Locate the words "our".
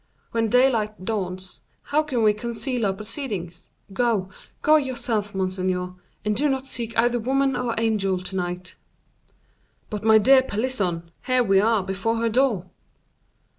2.87-2.93